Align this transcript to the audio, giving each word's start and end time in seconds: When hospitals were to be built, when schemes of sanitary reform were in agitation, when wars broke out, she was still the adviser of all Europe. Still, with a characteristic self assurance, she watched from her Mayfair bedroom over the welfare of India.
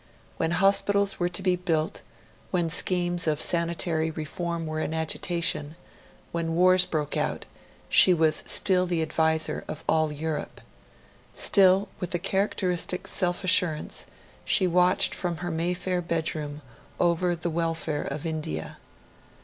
When 0.37 0.49
hospitals 0.49 1.19
were 1.19 1.29
to 1.29 1.43
be 1.43 1.55
built, 1.55 2.01
when 2.49 2.71
schemes 2.71 3.27
of 3.27 3.39
sanitary 3.39 4.09
reform 4.09 4.65
were 4.65 4.79
in 4.79 4.95
agitation, 4.95 5.75
when 6.31 6.55
wars 6.55 6.85
broke 6.87 7.15
out, 7.15 7.45
she 7.87 8.11
was 8.11 8.41
still 8.47 8.87
the 8.87 9.03
adviser 9.03 9.63
of 9.67 9.83
all 9.87 10.11
Europe. 10.11 10.59
Still, 11.35 11.87
with 11.99 12.15
a 12.15 12.17
characteristic 12.17 13.05
self 13.05 13.43
assurance, 13.43 14.07
she 14.43 14.65
watched 14.65 15.13
from 15.13 15.37
her 15.37 15.51
Mayfair 15.51 16.01
bedroom 16.01 16.63
over 16.99 17.35
the 17.35 17.51
welfare 17.51 18.01
of 18.01 18.25
India. 18.25 18.79